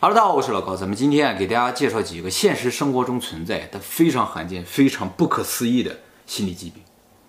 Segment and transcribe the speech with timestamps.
[0.00, 6.80] 哈喽，大家好，我是老高，咱们今天啊给大家介绍几个现实生活中存在但非常罕见、非常不可思议的心理疾病。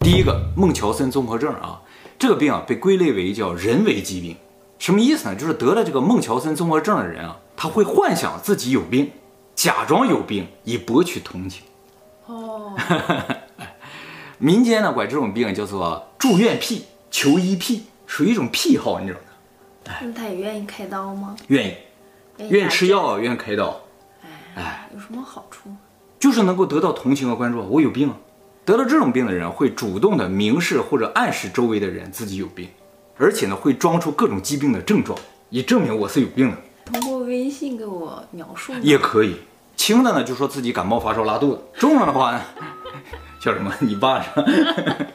[0.01, 1.81] 第一个，孟乔森综合症啊，
[2.19, 4.37] 这个病啊被归类为叫人为疾病，
[4.77, 5.35] 什么意思呢？
[5.35, 9.09] 就是得了这个孟乔森综合症的人啊，他会幻想自己有病，
[9.55, 11.63] 假装有病以博取同情。
[12.27, 12.77] 哦，
[14.37, 19.25] 民间呢管这种病叫做住院癖、求医癖，属于一种癖好，你知道吗？
[20.03, 21.35] 那他也愿意开刀吗？
[21.47, 21.73] 愿意。
[22.47, 23.81] 愿意吃药，愿意开刀，
[24.55, 25.69] 哎，有什么好处？
[26.19, 27.61] 就是能够得到同情和关注。
[27.69, 28.15] 我有病，啊
[28.65, 32.69] 得了这种病的人会主动的明示或者暗示周围的人自己有病，
[33.17, 35.17] 而且呢会装出各种疾病的症状，
[35.49, 36.57] 以证明我是有病的。
[36.85, 39.37] 通过微信给我描述也可以。
[39.75, 42.41] 轻的呢就说自己感冒发烧拉肚子，重了的话呢
[43.41, 43.73] 叫什么？
[43.79, 44.45] 你爸是吧？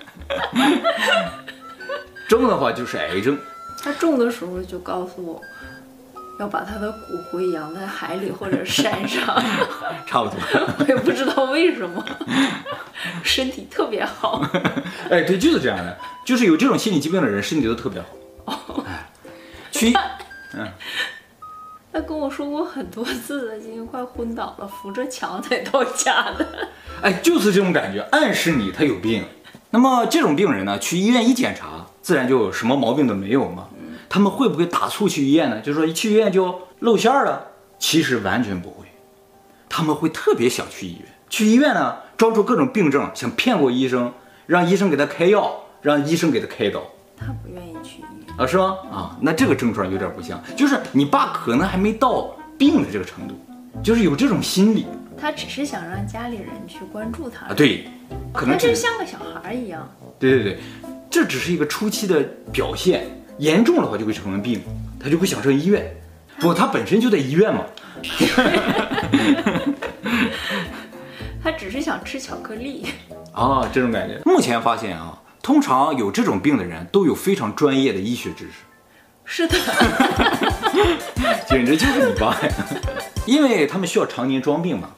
[2.29, 3.39] 重的话就是癌症。
[3.83, 5.41] 他重的时候就告诉我。
[6.39, 9.25] 要把他的骨灰扬在海里或者山上，
[10.07, 10.39] 差不多。
[10.79, 12.05] 我也不知道为什么，
[13.23, 14.45] 身体特别好。
[15.11, 18.09] 哎，对，就是这样的，就是有这种心理疾病的人，身体都特别好。
[18.47, 18.85] 哦，
[19.71, 19.93] 去，
[20.55, 20.69] 嗯，
[21.93, 26.69] 他跟我说过很多次了，今天快昏倒了，扶着墙才到家的。
[27.01, 29.25] 哎，就是这种感觉，暗示你他有病。
[29.71, 33.69] 那么这种病人呢，去医院一检查，自然就什么毛病都没有嘛。
[34.15, 35.61] 他们会不会打醋去医院呢？
[35.61, 37.49] 就是说一去医院就露馅儿了？
[37.81, 38.87] 其实完全不会，
[39.69, 41.09] 他们会特别想去医院。
[41.29, 44.13] 去医院呢，装出各种病症，想骗过医生，
[44.47, 46.81] 让医生给他开药，让医生给他开刀。
[47.17, 48.47] 他不愿意去医院啊？
[48.47, 48.79] 是吗？
[48.89, 53.35] 啊，那这个症状有点不像，就是你爸可能还没到病的这个程度，
[53.83, 54.87] 就是有这种心理。
[55.19, 57.53] 他只是想让家里人去关注他啊？
[57.53, 57.89] 对，
[58.33, 59.93] 可能就像个小孩一样。
[60.21, 60.59] 对对对，
[61.11, 63.11] 这只是一个初期的表现。
[63.39, 64.63] 严重的话就会成为病，
[64.99, 65.97] 他就会想上医院。
[66.39, 67.65] 不过他本身就在医院嘛。
[71.43, 72.87] 他只是想吃巧克力。
[73.33, 74.21] 啊，这种感觉。
[74.25, 78.53] 目前发现啊，通常有这种病的人都有非常专业的医学知识。
[79.25, 79.57] 是的。
[81.49, 82.53] 简直就是你爸呀！
[83.27, 84.91] 因为他们需要常年装病嘛，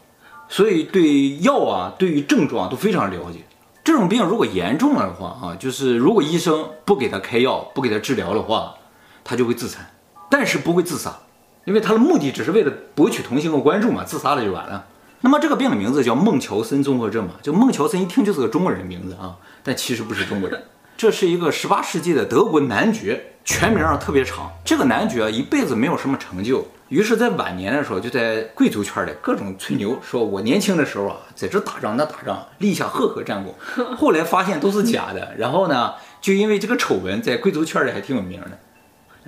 [0.48, 3.45] 所以对药啊，对于症状都非常了解。
[3.86, 8.74] 这种病如果严重了的话啊，就是如果医生不给他开药，不给他治疗的话，
[9.22, 9.94] 他就会自残，
[10.28, 11.16] 但是不会自杀，
[11.64, 14.86] 因为他的目的只是为了博取同情和关注嘛，自杀了就完了。
[15.20, 20.64] 那么这个病的名字叫孟乔森综合症嘛，就孟乔森一听就是个中国人名字啊，但其实不是中国人，
[20.96, 24.52] 这是一个十八世纪的德国男爵，全名啊特别长。
[24.64, 26.66] 这个男爵一辈子没有什么成就。
[26.88, 33.54] 于是，在晚年的时候，就在贵族圈里各种吹牛，说我年轻的时候啊，在这打仗那打仗，立下赫赫战功。
[33.96, 38.58] 后来发现都是假的，然后呢，就因为这个丑闻，在贵族圈里还挺有名的。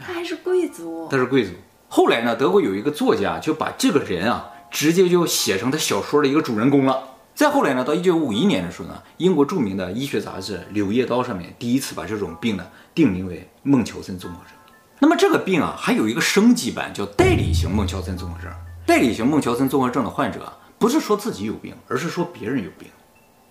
[0.05, 1.09] 他还是贵族？
[1.11, 1.53] 他是贵族。
[1.89, 7.03] 后来呢，德国有一个作家就把这个人啊，直接就写成他小说的一个主人公了。
[7.39, 14.53] 再后来呢，到一九五一年的时候呢，英国著名的医学杂志《柳叶刀》上面第一次把这种病呢定名为孟乔森综合症。
[14.99, 18.51] 那么这个病啊，还有一个升级版，叫代理型孟乔森综合症。
[18.85, 22.89] 代理型孟乔森综合症的患者，不是说自己有病，而是说别人有病。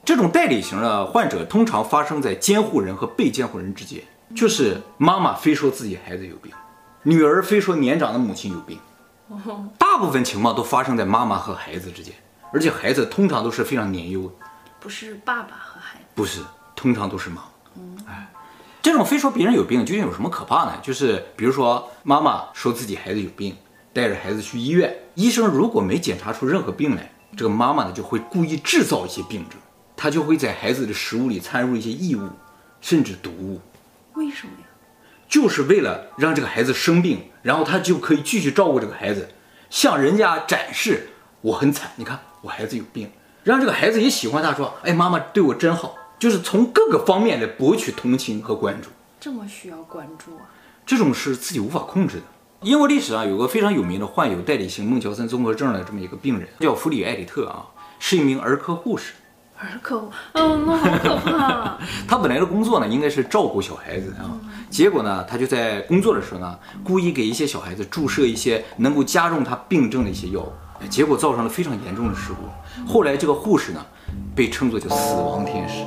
[0.04, 4.04] 这种代理型的患者通常发生在监护人和被监护人之间，
[4.36, 6.52] 就是妈妈非说自己孩子有病，
[7.04, 8.78] 女儿非说年长的母亲有病。
[9.78, 12.14] 大部分情况都发生在妈妈和孩子之间，
[12.54, 14.34] 而且孩子通常都是非常年幼的，
[14.80, 16.42] 不是爸爸和孩子，不是，
[16.76, 17.50] 通常都是妈妈。
[17.76, 18.28] 嗯，哎。
[18.80, 20.80] 这种非说别人有病究竟有什么可怕呢？
[20.82, 23.54] 就是比如说妈妈说自己孩子有病，
[23.92, 29.60] 带着孩子去医院，医生如果没检查出任何病来，这个妈妈呢就会故意制造一些病症，
[29.98, 32.30] 她就会在孩子的食物里掺入一些异物，
[32.80, 33.60] 甚至毒物。
[34.14, 34.68] 为什么呀？
[35.28, 39.32] 就是为了让这个孩子生病，然后他就可以继续照顾这个孩子，
[39.70, 41.10] 向人家展示
[41.42, 43.10] 我很惨，你看我孩子有病，
[43.44, 45.96] 让这个孩子也喜欢他，说，哎，妈妈对我真好。
[46.20, 48.90] 就是从各个方面来博取同情和关注，
[49.20, 50.50] 这么需要关注啊？
[50.86, 52.24] 这种是自己无法控制的。
[52.62, 57.68] 英国历史上有个非常有名的患有代理型孟乔森综合症的这么一个病人，叫弗里艾里特啊，
[58.00, 59.14] 是一名儿科护士。
[59.60, 61.78] 儿科，嗯，那好可怕。
[62.08, 64.34] 他本来的工作呢，应该是照顾小孩子啊，
[64.72, 70.52] 结果呢，他就在工作的时候呢，故意给一些小孩子注射一些能够加重他病症的一些药物，
[70.90, 72.88] 结果造成了非常严重的事故。
[72.88, 73.86] 后来这个护士呢，
[74.36, 75.86] 被称作叫死亡天使。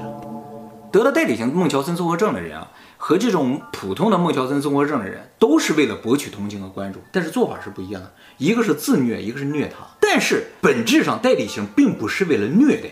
[0.91, 8.13] 得了代理型孟乔森综合症的人啊，和这种普通的孟乔森综合症的人，都是为了博取同情和关注，但是做法是不一样的。
[8.39, 9.87] 一个是自虐，一个是虐他。
[10.01, 12.89] 但是本质上，代理型并不是为了虐待，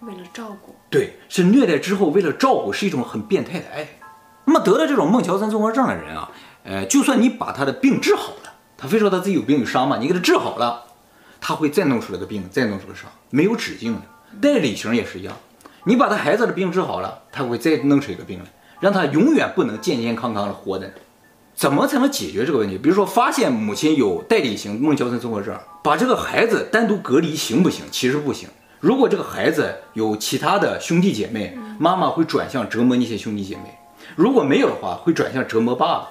[0.00, 0.74] 为了照顾。
[0.90, 3.88] 对，是虐待之后为了照顾，是一种很变态的爱。
[4.44, 6.30] 那么得了这种孟乔森综合症的人啊，
[6.64, 10.84] 呃，就算你把他的病治好了，他非说他自己有病有伤嘛，你给他治好了，
[11.40, 14.02] 他会再弄出来个病，再弄出个伤，没有止境的。
[14.40, 15.36] 代理型也是一样，
[15.84, 18.46] 你把他孩子的病治好了，他会再弄出一个病来，
[18.80, 20.92] 让他永远不能健健康康的活着。
[21.54, 22.78] 怎么才能解决这个问题？
[22.78, 27.84] 比如说，发现母亲有代理型孟乔森综合症，把这个孩子单独隔离行不行？
[27.90, 28.48] 其实不行。
[28.78, 33.64] 如果这个孩子有其他的兄弟姐妹，妈妈会转向折磨那些兄弟姐妹；
[34.14, 36.10] 如果没有的话，会转向折磨爸爸。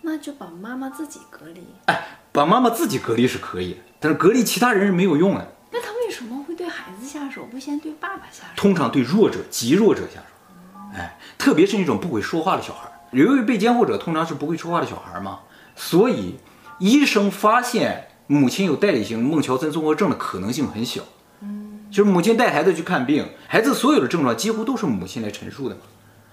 [0.00, 1.66] 那就把妈妈自己隔离。
[1.86, 5.54] 哎，把妈妈自己隔离是可以，但是隔离其他人是没有用的。
[5.72, 8.50] 那他为什么会对孩子下手，不先对爸爸下手？
[8.54, 10.94] 通常对弱者、极弱者下手。
[10.94, 12.90] 哎，特别是那种不会说话的小孩。
[13.12, 15.38] 由于被监护者通常是不会说话的小孩嘛，
[15.76, 16.36] 所以
[16.78, 21.00] 医生发现母亲有代理型孟乔森综合症的可能性很小。
[21.40, 25.80] 嗯，就是母亲带孩子去看病，孩子所有的症状几乎都是母亲来陈述的嘛，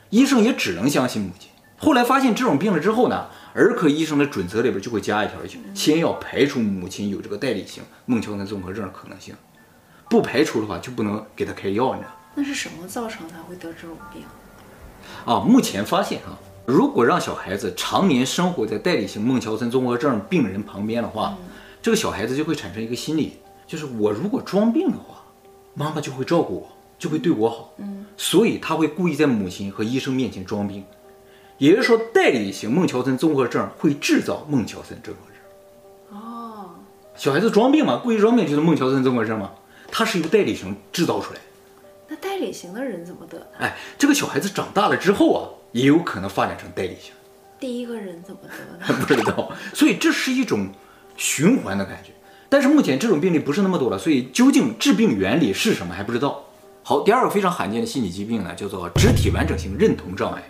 [0.10, 1.50] 医生也只能相信母亲。
[1.84, 9.36] 后来发现这种病了之后呢，儿科医生的准则里边就会加一条，就先要排除母亲有这个代理性孟乔森综合症的可能性，
[10.10, 12.12] 不排除的话就不能给他开药，你知道？
[12.36, 14.24] 那是什么造成他会得这种病？
[15.26, 16.40] 啊，目前发现啊。
[16.66, 21.50] 如果让小孩子常年生活在代理性孟乔森综合症病人旁边的话，嗯、
[21.82, 23.34] 这个小孩子就会产生一个心理，
[23.68, 25.22] 就是我如果装病的话，
[25.74, 27.74] 妈妈就会照顾我，就会对我好。
[27.80, 30.86] 嗯，所以他会故意在母亲和医生面前装病。
[31.64, 36.20] 也就是说，代理型孟乔森综合症会制造孟乔森综合症。
[36.20, 36.72] 哦，
[37.16, 39.52] 小孩子装病嘛，故意装病就是孟乔森综合症嘛，
[39.90, 41.40] 它是由代理型制造出来。
[42.10, 43.48] 那代理型的人怎么得的？
[43.60, 45.50] 哎，这个小孩子长大了之后啊。
[45.74, 47.12] 也有可能发展成代理型。
[47.60, 48.94] 第一个人怎么得的？
[49.08, 49.52] 不知道。
[49.74, 50.68] 所以这是一种
[51.18, 52.12] 循环的感觉。
[52.48, 56.44] 但是目前这种病例不是那么多了，所以究竟致病原理是什么还不知道。
[56.84, 60.44] 好，第二个非常罕见的心理疾病呢，叫做肢体完整性认同障碍，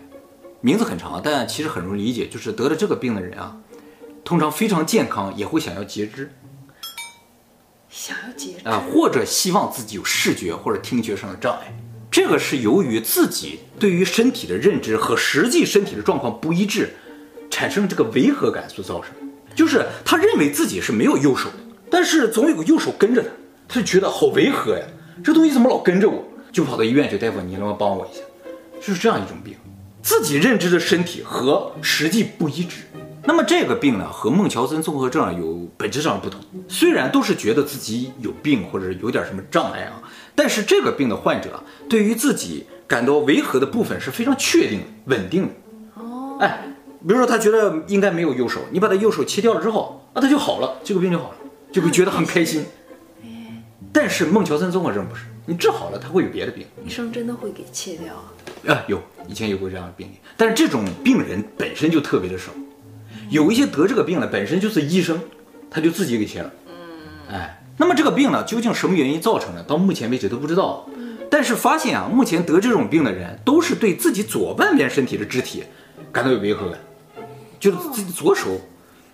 [0.66, 3.58] 名字很长，但其实很容易理解，就是得了这个病的人啊，
[4.24, 6.32] 通常非常健康，也会想要截肢。
[7.90, 11.78] 想要截肢啊，或者希望自己有视觉或者听觉上的障碍。
[12.10, 16.94] 这个是由于自己对于身体的认知和实际身体的状况不一致，
[17.50, 19.14] 产生这个违和感所造成。
[19.54, 21.58] 就是他认为自己是没有右手的，
[21.92, 23.30] 但是总有个右手跟着他，
[23.68, 24.86] 他就觉得好违和呀，
[25.22, 26.24] 这东西怎么老跟着我？
[26.54, 28.22] 就跑到医院去，大夫，你能不能帮我一下？
[28.80, 29.56] 就是这样一种病，
[30.04, 32.82] 自己认知的身体和实际不一致。
[33.26, 36.42] 那么这个病呢，和孟乔森综合症有本质上的不同。
[36.68, 40.04] 虽然都是觉得自己有病或者有点什么障碍啊。
[40.36, 45.54] 但是这个病的患者对于自己感到违和的部分是非常确定、稳定的。
[45.96, 46.66] 哦，哎，
[47.08, 51.36] 比如说他觉得应该没有右手，你把他右手切掉了之后，啊，他就好了，这个病就好了，
[51.72, 52.66] 就会觉得很开心。
[53.94, 56.66] 但是孟乔森综合症不是，你治好了他会有别的病。
[56.86, 58.32] 医生真的会给切掉啊？
[58.68, 62.52] 啊，有，以前有过这样的病例，但是这种病人本身就特别的少，
[63.30, 65.20] 有一些得这个病的本身就是医生，
[65.70, 66.52] 他就自己给切了。
[66.68, 67.60] 嗯，哎。
[67.76, 69.64] 那么这个病呢，究竟什么原因造成的？
[69.64, 70.88] 到目前为止都不知道。
[71.32, 75.64] 但是发现啊，目前得这种病的人都是对自己左半边身体的肢体
[76.12, 76.80] 感到有违和感，
[77.60, 78.62] 就是自己左手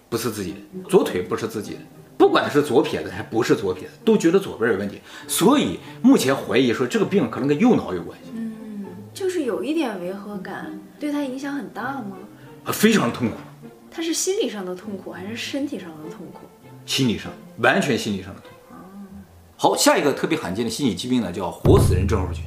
[0.10, 0.58] 不是自己的，
[0.90, 1.80] 左腿不是自己的，
[2.20, 5.00] 不管是左撇子还不是左撇子，都觉得左边有问题。
[5.26, 8.32] 所以目前怀疑说这个病可能跟右脑有关系。
[8.36, 12.18] 嗯，就是有一点违和感，对他影响很大吗？
[12.66, 13.36] 啊，非常痛苦。
[13.90, 16.42] 他是心理上的痛苦还是身体上的痛苦？
[16.86, 18.76] 心理上，完全心理上的痛苦。
[19.56, 22.44] 好，下一个特别罕见的心理疾病呢，叫活死人症候群，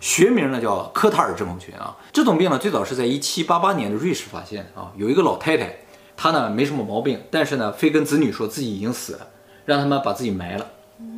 [0.00, 1.96] 学名呢叫科塔尔症候群啊。
[2.12, 4.92] 这种病呢，最早是在一七八八年的瑞士发现啊。
[4.96, 5.76] 有一个老太太，
[6.16, 9.26] 她呢没什么毛病，但是呢非跟子女说自己已经死了，
[9.64, 10.66] 让他们把自己埋了。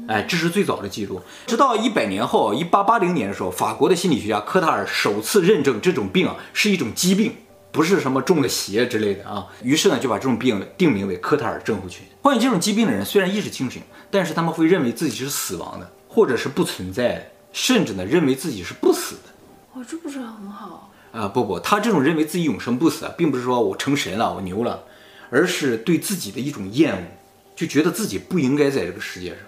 [0.08, 1.20] 哎，这是最早的记录。
[1.46, 7.34] 直到一百年后，一八八零年的时候，法国的心理学家科塔尔首次认证这种病啊是一种疾病。
[7.72, 12.06] 不是什么中了邪之类的啊，于是呢就把这种病定名为科塔尔症候群。
[12.22, 13.82] 患有这种疾病的人虽然意识清醒，
[14.12, 19.32] 但是他们会认为自己是死亡的，或者是不存在的，甚至呢认为自己是不死的。
[19.72, 21.28] 哦，这不是很好啊？
[21.28, 24.84] 不不，他这种认为自己永生不死，并不是说我成神了，我牛了，
[25.30, 27.02] 而是对自己的一种厌恶，
[27.56, 29.38] 就觉得自己不应该在这个世界上。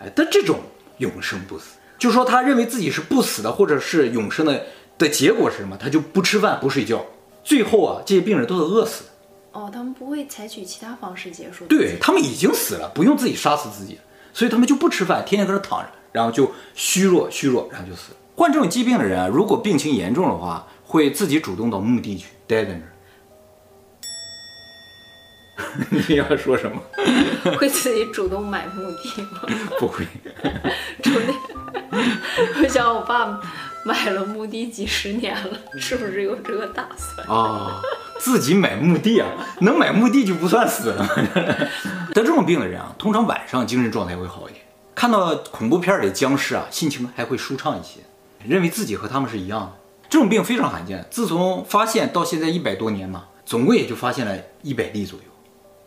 [0.00, 0.60] 哎，但这种
[0.98, 4.66] 永生不死，就是说他认为自己是不死的，或者是永生的
[4.98, 5.76] 的结果是什么？
[5.76, 7.04] 他就不吃饭不睡觉。
[7.42, 9.10] 最后啊，这些病人都是饿死的。
[9.52, 11.64] 哦，他们不会采取其他方式结束。
[11.66, 13.98] 对，他们已经死了，不用自己杀死自己，
[14.32, 18.18] 所以他们就不吃饭，天天搁那躺着，然后就虚弱虚弱，然后就死了。
[18.36, 22.92] 患这种疾病的人啊，如果病情严重的话，会自己主动到墓地去待在那儿。
[26.08, 26.80] 你要说什么？
[27.58, 29.42] 会自己主动买墓地吗？
[29.78, 30.06] 不会。
[31.02, 31.34] 主动。
[32.62, 33.40] 我想我爸。
[33.82, 37.80] 买了墓地几十年了，是不是有这个打算哦？
[38.18, 39.26] 自己买墓地啊，
[39.62, 41.08] 能买墓地就不算死了。
[42.12, 44.62] 得这种病的人啊，通常晚上精神状态会好一点，
[45.00, 48.00] 看到恐怖片里的僵尸啊，心情还会舒畅一些，
[48.44, 49.72] 认为自己和他们是一样的。
[50.10, 55.24] 这种病非常罕见，自从发现到现在一百多年嘛，总共也就发现了一百例左右，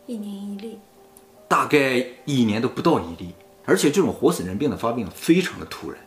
[0.07, 0.79] 一年一例，
[1.47, 3.35] 大概一年都不到一例。
[3.65, 5.99] 而且这种活死人病的发病非常的突然。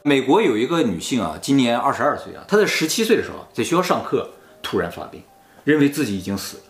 [0.00, 4.30] 美国有一个女性啊，今年二十二岁啊，她在十七岁的时候在学校上课
[4.62, 5.22] 突然发病，
[5.64, 6.62] 认为自己已经死了。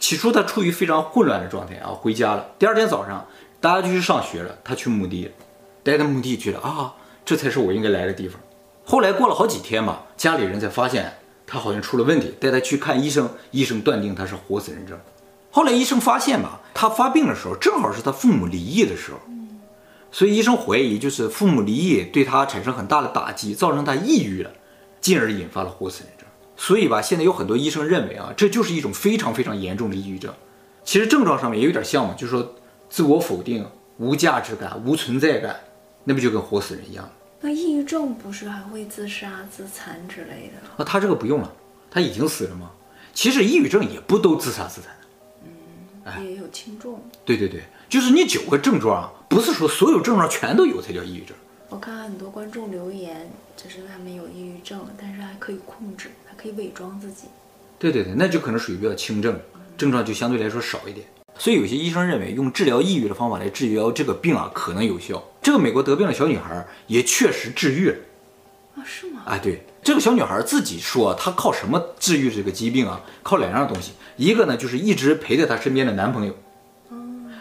[0.00, 2.44] 起初她处于非常混乱的状态啊，回家了。
[2.58, 3.24] 第二天早上
[3.60, 5.32] 大家就去上学了，他去墓地了，
[5.82, 8.40] 待在墓地去了啊，这才是我应该来的地方。
[8.84, 14.98] 后来过了好几天吧，家里人才发现他好像出了问题，带他去看医生，医生断定他是活死人症。
[15.50, 19.18] 后来医生发现吧，他发病的时候正好是他父母离异的时候。
[20.10, 24.50] 所以医生怀疑，就是父母离异对他产生很大的打击，造成他抑郁了，
[25.00, 26.26] 进而引发了活死人症。
[26.56, 30.32] 所以吧，现在有很多医生认为啊，这就是一种非常非常严重的抑郁症。
[30.82, 32.54] 其实症状上面也有点像嘛，就是说
[32.88, 33.66] 自我否定、
[33.98, 35.56] 无价值感、无存在感，
[36.04, 37.08] 那不就跟活死人一样？
[37.40, 40.82] 那抑郁症不是还会自杀、自残之类的？
[40.82, 41.52] 啊他这个不用了，
[41.90, 42.70] 他已经死了吗？
[43.14, 47.00] 其实抑郁症也不都自杀自残的，嗯，也有轻重。
[47.24, 47.62] 对对对。
[47.88, 51.36] 就是你九个症状啊，不是说所有症状全都有才叫抑郁症。
[51.70, 57.28] 我看很多观众留言，就是他们有抑郁症，但是还可以控制，还可以伪装自己。
[57.78, 59.40] 对对对，那就可能属于比较轻症，
[59.76, 61.06] 症状就相对来说少一点。
[61.38, 65.22] 所以有些医生认为用治疗抑郁的方法来治疗这个病啊，可能有效。
[65.40, 67.96] 这个美国得病的小女孩也确实治愈了。
[68.76, 69.22] 啊，是吗？
[69.24, 73.00] 哎，对，这个小女孩自己说，她靠什么治愈这个疾病啊？
[73.22, 76.34] 靠两样东西，一个呢就是一直陪在她身边的男朋友。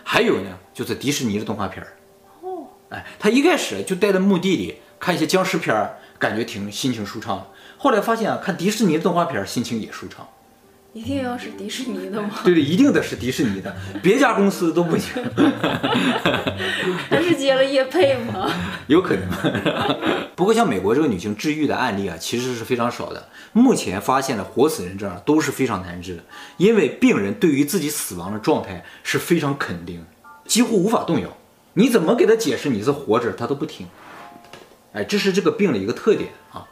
[0.03, 1.97] 还有呢，就是迪士尼的动画片儿。
[2.41, 7.47] 哦，哎，她一开始就待在墓地里看一些僵尸片儿，感觉挺心情舒畅。
[7.77, 10.27] 后来发现啊，看迪士尼的动画片儿心情也舒畅。
[10.97, 12.31] 一定要是迪士尼的吗？
[12.43, 15.13] 对对，一定得是迪士尼的，别家公司都不行。
[17.07, 18.49] 他是接了叶配吗？
[18.87, 19.29] 有可能。
[20.35, 23.29] 不过像美国这个女性治愈的案例啊，其实是非常少的。
[23.53, 26.23] 目前发现的活死人症都是非常难治的，
[26.57, 30.03] 因为病人对于自己死亡的状态是非常肯定，
[30.45, 31.29] 几乎无法动摇。
[31.73, 33.85] 你怎么给他解释你是活着，他都不听。
[34.93, 36.66] 哎，这是这个病的一个特点啊。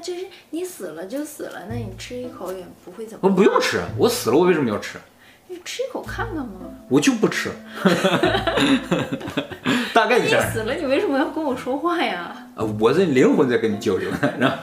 [0.00, 3.18] 那就是你死了就死了，那你吃一口也不会怎么。
[3.20, 4.98] 我不用吃，我死了，我为什么要吃？
[5.46, 6.52] 你吃一口看看嘛。
[6.88, 7.50] 我就不吃。
[9.92, 12.34] 大概你死了，你为什么要跟我说话呀？
[12.56, 14.56] 啊，我这灵魂在跟你交流呢， 然后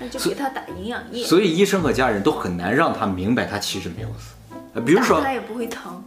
[0.00, 1.24] 那就给他打营养液。
[1.24, 4.34] 所以医生和家人都很难让他明白他其实没有死。
[4.74, 6.02] 啊，比如说他也不会疼。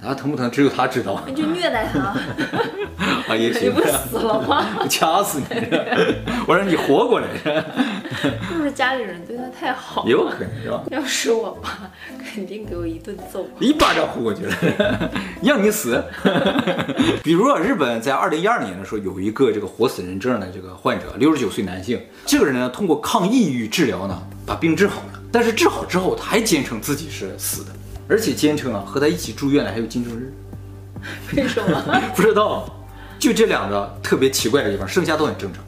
[0.00, 1.20] 他，疼不疼只有他知道。
[1.26, 2.00] 你就虐待他。
[3.28, 3.68] 啊，也行。
[3.68, 4.66] 你不死了吗？
[4.80, 5.46] 我掐死你！
[6.46, 7.28] 我让你活过来。
[8.48, 10.04] 是不是家里人对他太好？
[10.04, 10.82] 也有可能是吧？
[10.90, 11.90] 要是我爸，
[12.32, 15.10] 肯定给我一顿揍，一巴掌呼过去了，
[15.42, 16.02] 让你死。
[17.22, 22.00] 比如啊，日本在二零一二年的时候，有一个这个活死人症的这个患者，六十九岁男性。
[22.26, 25.20] 这个人呢，通过抗抑郁治疗呢，把病治好了。
[25.30, 27.70] 但是治好之后，他还坚称自己是死的。
[28.08, 30.32] 而且坚称啊，和他一起住院的还有金正日。
[31.34, 32.02] 为什么？
[32.14, 32.68] 不知道，
[33.18, 35.62] 就这两个特别奇怪的地方，剩下都很正常。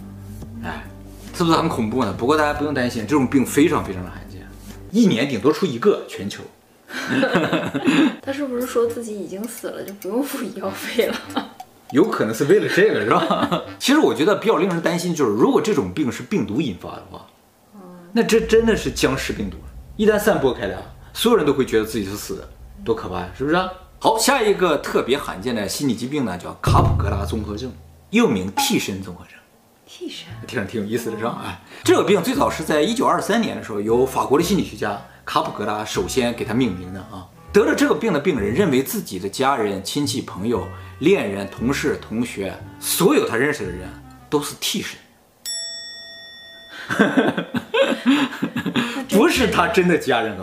[1.35, 2.15] 哎，是不是很恐怖呢？
[2.17, 4.47] 不过大家不用担心，这种病非常非常的罕见，
[4.93, 6.45] 一年顶多出一个，全球。
[8.23, 11.17] 他是不是说自己已经死了，就不用付医药费了？
[11.91, 13.63] 有可能是为了这个，是吧？
[13.81, 17.27] 其实我觉得比较令人担心，就是如果这种病是病毒引发的话，
[18.13, 19.57] 那这真的是僵尸病毒，
[19.97, 20.79] 一旦散播开来。
[21.13, 22.49] 所有人都会觉得自己是死的，
[22.85, 23.57] 多可怕呀，是不是？
[23.99, 27.73] 好，下一个特别罕见的心理疾病呢，叫卡普格拉综合症，
[28.11, 29.35] 又名替身综合症。
[29.97, 31.41] 替身，听着挺有意思的，是吧？
[31.47, 37.25] 哎，这个病最早是在一九二三年的时候，由法国的心理学家卡普格拉首先给他命名的啊。
[37.53, 40.67] 得了这个病的病人认为自己的家人、亲戚、朋友、
[40.99, 43.89] 恋人、同事、同学，所有他认识的人
[44.29, 44.99] 都是替身，
[49.11, 50.37] 不是他真的家人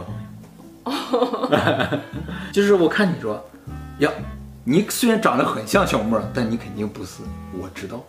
[0.85, 1.99] 哦。
[2.53, 3.45] 就是我看你说，
[3.99, 4.09] 呀，
[4.63, 7.23] 你虽然长得很像小莫，但你肯定不是，
[7.59, 8.03] 我知道。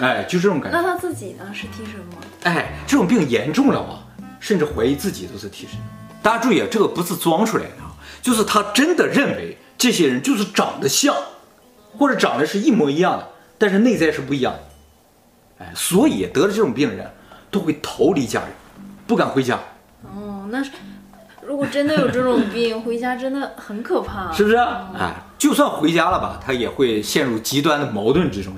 [0.00, 0.76] 哎，就这种感觉。
[0.78, 1.44] 那他自己呢？
[1.52, 2.18] 是替身吗？
[2.44, 4.06] 哎，这种病严重了啊，
[4.38, 5.78] 甚至怀疑自己都是替身。
[6.22, 7.90] 大家注意啊，这个不是装出来的啊，
[8.22, 11.14] 就是他真的认为这些人就是长得像，
[11.98, 13.28] 或者长得是一模一样的，
[13.58, 15.64] 但是内在是不一样的。
[15.64, 17.10] 哎，所以得了这种病的人
[17.50, 18.50] 都会逃离家人，
[19.08, 19.58] 不敢回家。
[20.04, 20.70] 哦，那是。
[21.42, 24.56] 如果真的有这种病， 回家真的很可怕，是不是？
[24.56, 28.52] 哎，就算回家了吧，他也会陷入极端的矛盾之中。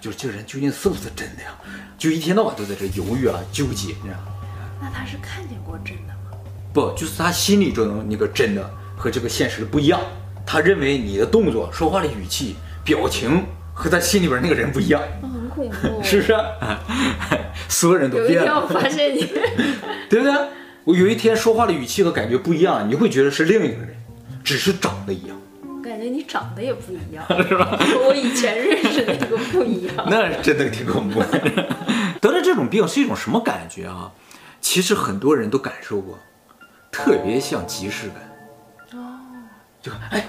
[0.00, 1.50] 就是这个人究竟是不是真的呀？
[1.98, 4.32] 就一天到晚都在这犹豫啊、纠结，你知道吗？
[4.80, 6.38] 那他是看见过真的吗？
[6.72, 10.00] 不，就是他心里中那个真的和这个现实的不一样。
[10.46, 16.34] 他认为你的动作、说话的语气、表情和他心里边那个人不一样，哦、很恐怖， 是不是？
[17.68, 18.34] 所有人都变了。
[18.34, 19.26] 有一天我发现你，
[20.08, 20.32] 对不对？
[20.84, 23.94] 我有一天说话的语气和感觉不一样，你会觉得是另一个人，
[24.42, 25.36] 只是长得一样。
[26.18, 27.64] 你长得也不一样， 是吧？
[27.78, 29.94] 和 我以前认识的那个不一样。
[30.10, 31.28] 那真的挺恐怖的。
[32.20, 34.10] 得了这种病是一种什么感觉啊？
[34.60, 36.18] 其实很多人都感受过，
[36.90, 38.98] 特别像即视感。
[39.00, 39.20] 哦，
[39.80, 40.26] 就哎，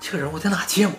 [0.00, 0.98] 这个人我在哪见过？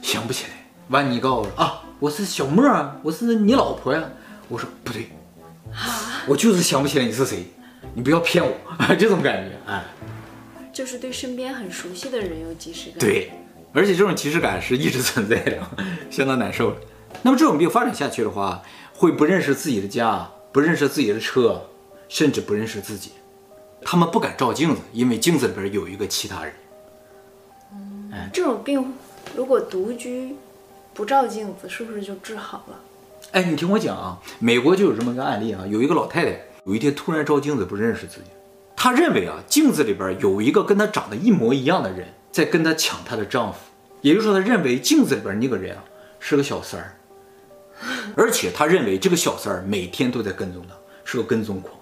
[0.00, 0.50] 想不起来。
[0.90, 4.00] 完，你告诉我啊，我是小莫啊，我是你老婆呀。
[4.48, 5.10] 我说不对，
[5.74, 7.50] 啊，我就是想不起来你是谁，
[7.94, 9.82] 你不要骗我啊，这种感觉，哎，
[10.78, 13.00] 就是对身边很熟悉的人有即视感。
[13.00, 13.32] 对，
[13.72, 15.60] 而且这种即视感是一直存在的，
[16.08, 16.72] 相当难受。
[17.22, 18.62] 那么这种病发展下去的话，
[18.94, 21.68] 会不认识自己的家，不认识自己的车，
[22.08, 23.10] 甚至不认识自己。
[23.82, 26.54] 他们不敢照镜子，因为镜子里边有一个其他人。
[27.72, 28.94] 嗯，这种病
[29.34, 30.36] 如果独居，
[30.94, 32.78] 不照镜子，是不是就治好了？
[33.32, 38.30] 哎，你听我讲啊，美国就有这么个案例啊，有一个老太太，有一天突然照镜子，不认识自己，
[38.80, 43.58] 她认为啊，镜子里边有一个跟她长得一模一样的人在跟她抢她的丈夫，
[44.02, 45.82] 也就是说，她认为镜子里边那个人啊
[46.20, 46.94] 是个小三儿。
[48.14, 51.74] 而且他认为这个小三儿每天都在跟踪她，是个跟踪狂。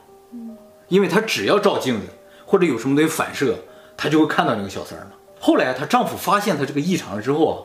[0.88, 2.06] 因为他只要照镜子
[2.46, 3.58] 或者有什么东西反射，
[3.94, 5.10] 他就会看到那个小三儿嘛。
[5.38, 7.56] 后来她丈夫发现她这个异常了之后啊，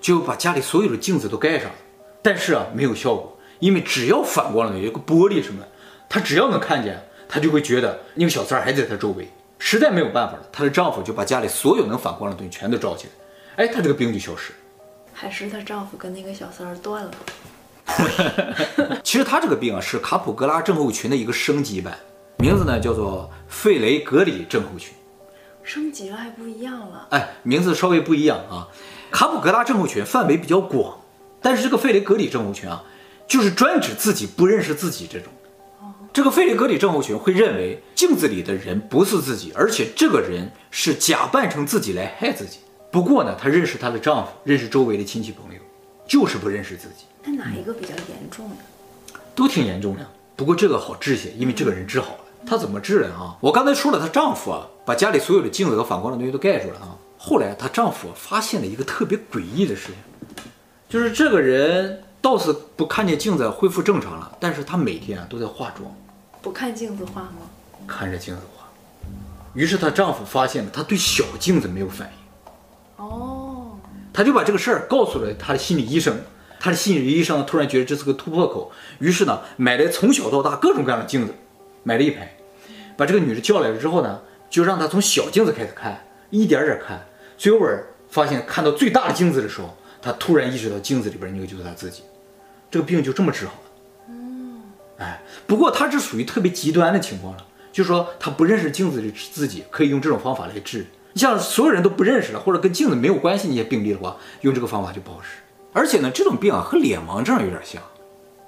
[0.00, 1.76] 就把家里所有的镜子都盖上了，
[2.22, 5.62] 但是啊没有效果，因为只要反光了有一个玻璃什么，
[6.08, 9.28] 她只要能看见，她就会觉得那个小三儿还在她周围。
[9.58, 13.08] 实在没有办法了，她的丈夫就把家里所有能反光的东西全都照起
[13.56, 14.52] 来，哎，她这个病就消失。
[15.12, 17.10] 还是她丈夫跟那个小三儿断了。
[19.02, 21.98] 其实她这个病啊，是卡普格拉症候群的一个升级版，
[22.38, 24.94] 名字呢叫做费雷格里症候群。
[25.64, 27.08] 升级了还不一样了？
[27.10, 28.68] 哎，名字稍微不一样啊。
[29.10, 31.00] 卡普格拉症候群范围比较广，
[31.42, 32.84] 但是这个费雷格里症候群啊，
[33.26, 35.32] 就是专指自己不认识自己这种。
[36.12, 42.58] 这个费雷格里症候群会认为镜子里的人不是自己，而且这个人是假扮成自己来害自己。
[42.90, 45.60] 不过呢，她认识她的丈夫，认识周围的亲戚朋友，
[46.06, 47.04] 就是不认识自己。
[47.22, 48.56] 那哪一个比较严重呢？
[49.34, 52.20] 都挺严重的，不过这个好治些，因为这个人治好了。
[52.46, 53.36] 她怎么治的啊？
[53.40, 56.96] 我刚才说了，她丈夫啊，把家里所有的镜子和反光的东西都盖住了啊。
[57.18, 59.94] 后来她丈夫发现了一个特别诡异的事情，
[60.88, 65.90] 就是这个人倒是不看见镜子恢复正常了，但是她每天啊都在化妆。
[66.42, 67.38] 不看镜子化吗？
[67.86, 68.68] 看着镜子化。
[69.54, 73.04] 于是她丈夫发现了，她对小镜子没有反应。
[73.04, 73.78] 哦。
[74.12, 76.20] 他就把这个事儿告诉了他的心理医生。
[76.58, 81.32] 他的心理医生突然觉得这是个突破口，于是呢，买了从小到大各种各样的镜子，
[81.84, 82.36] 买了一排，
[82.96, 87.64] 把这个女的叫来了之后呢，就让她从小镜子开始看，一点点看，最后
[88.08, 92.02] 发现看到最大的镜子的时候，她突然意识到镜子里边那个就是他自己，
[92.70, 93.70] 这个病就这么治好了。
[94.08, 94.62] 嗯，
[94.98, 100.86] 哎，不过他是属于特别极端的情况了，就是说他不认识镜子里自己，可以用这种方法来治。
[101.12, 105.38] 你像所有人都不认识了，或者跟镜子没有关系那些病例的话，用这个方法就不好使。
[105.72, 107.82] 而且呢，这种病啊和脸盲症有点像，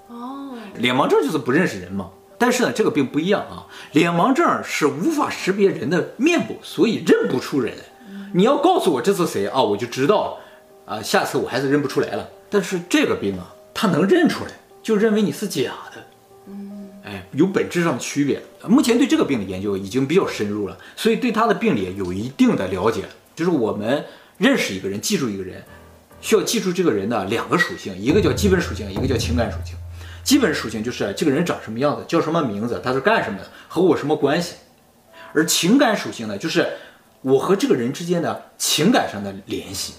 [0.09, 2.11] 哦，脸盲症就是不认识人嘛。
[2.39, 7.85] 但是呢，这个病不一样啊，脸盲症是无法识别人的面部，所以认不出人来。
[8.33, 10.39] 你要告诉我这是谁啊，我就知道，
[10.87, 12.29] 啊，下次我还是认不出来了。
[12.49, 14.51] 但是这个病啊，他能认出来，
[14.83, 16.05] 就认为你是假的，
[16.47, 18.43] 嗯，哎，有本质上的区别。
[18.66, 23.05] 目前对这个病的研究已经比较深入了，所以对他的病理有一定的了解。
[23.37, 24.05] 就是我们
[24.38, 25.62] 认识一个人，记住一个人。
[26.23, 29.75] 需要记住这个人的两个属性，一个叫基本属性，一个叫情感属性。
[30.23, 34.57] 基本属性就是这个人长什么样子，叫什么名字，他是干什么的，和我什么关系。
[35.33, 36.69] 而情感属性呢，就是
[37.23, 39.95] 我和这个人之间的情感上的联系。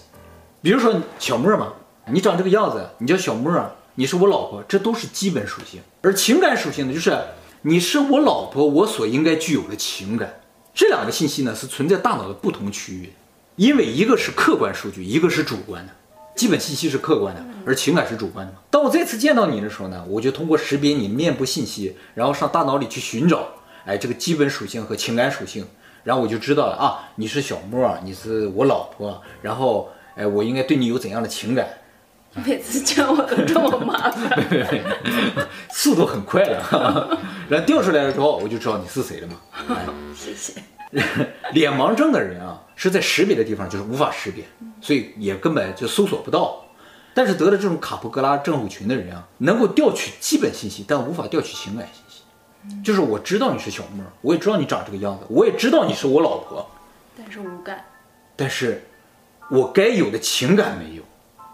[0.61, 1.73] 比如说小莫嘛，
[2.07, 3.51] 你长这个样子，你叫小莫，
[3.95, 5.81] 你是我老婆，这都是基本属性。
[6.01, 7.17] 而情感属性呢，就是
[7.63, 10.41] 你是我老婆，我所应该具有的情感。
[10.73, 13.11] 这两个信息呢，是存在大脑的不同区域，
[13.55, 15.93] 因为一个是客观数据，一个是主观的。
[16.35, 18.59] 基本信息是客观的，而情感是主观的嘛。
[18.69, 23.47] 当我再次见到你的时候呢，我就通过识别你面部信息，然后上大脑里去寻找，
[23.85, 25.65] 哎，这个基本属性和情感属性，
[26.03, 31.67] 然后我就知道了啊，你是小莫，你是我老婆，然后哎，我应该对你有怎样的情感？
[32.45, 34.47] 每次见我都这么麻烦，
[35.73, 37.19] 速度很快了，
[37.49, 39.33] 然后调出来了之后，我就知道你是谁了嘛。
[39.67, 40.53] 哎，谢谢。
[41.51, 44.45] 脸盲症的人啊，是在识别的地方就是无法识别，
[44.79, 46.63] 所以也根本就搜索不到。
[47.13, 52.81] 但是得了这种卡普格拉症候群的人啊，能够调取基本信息，但无法调取情感信息。
[52.81, 56.65] 就是我知道你是小妹儿，我也知道你长这个样子，我也知道你是我老婆，
[57.17, 57.83] 但是无感。
[58.37, 58.81] 但是，
[59.51, 61.03] 我该有的情感没有，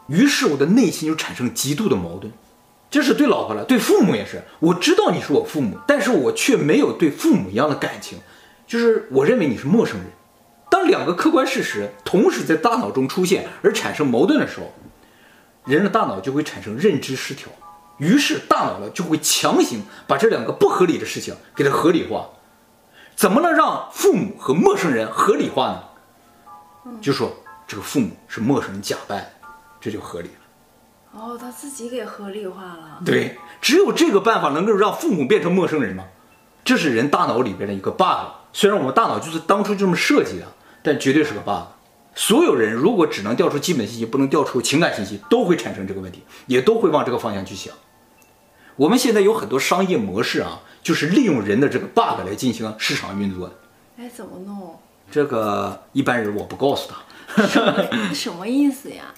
[0.08, 2.32] 于是我的内心就产生极度的矛盾。
[2.90, 4.44] 这是对老婆了，对父母也是。
[4.60, 8.20] 我知道你是我父母，但是我却没有对父母一样的感情，
[8.66, 10.08] 就是我认为你是陌生人。
[10.70, 14.72] 当两个客观事实同时在大脑中出现而产生矛盾的时候，
[15.66, 17.50] 人的大脑就会产生认知失调，
[17.98, 22.30] 于是大脑呢就会强行把这两个不合理的事情给它合理化。
[23.16, 25.68] 怎么能让父母和陌生人合理化
[26.86, 27.00] 呢？
[27.02, 27.32] 就说
[27.67, 29.30] 这个父母是陌生人假扮，
[29.82, 31.19] 这就合理了。
[31.19, 33.01] 哦，他自己给合理化了。
[33.06, 36.06] 对，只有这个办法能够让父母变成陌生人吗？
[36.63, 38.32] 这是人大脑里边的一个 bug。
[38.53, 40.45] 虽然我们大脑就是当初这么设计的。
[40.84, 41.63] 但绝对是个 bug。
[42.15, 47.73] 所有人如果只能调出基本信息，不能调出情感信息，都会产生这个问题，也都会往这个方向去想。
[48.77, 53.56] 我们现在有很多商业模式啊，就是利用人的这个 bug 来进行市场运作的。
[53.97, 54.80] 哎，怎么弄？
[55.12, 56.95] 这个一般人我不告诉他。
[57.36, 59.13] 什么， 什么意思呀？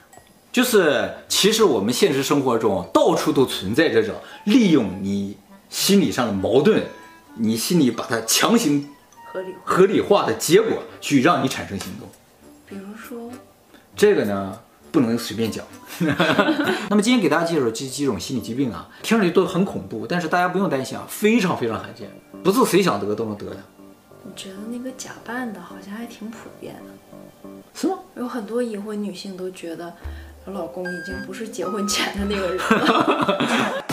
[0.52, 5.38] 就是其实我们现实生活中到处都存在这种利用你
[5.70, 6.84] 心理上的矛盾，
[7.36, 8.90] 你心里把它强行。
[9.32, 12.10] 合理合理化的结果去让你产生行动，
[12.66, 13.30] 比如说，
[13.96, 14.60] 这个呢
[14.92, 15.64] 不能随便讲。
[16.90, 22.10] 那么今天给大家介绍这几种心理疾病啊，听上去都很恐怖，但是大家不用担心啊，非常非常罕见，
[22.44, 23.58] 不是谁想得都能得的。
[24.30, 27.98] 你觉得那个假扮的好像还挺普遍的，是吗？
[28.16, 29.92] 有很多已婚女性都觉得，
[30.46, 33.86] 我老公已经不是结婚前的那个人了。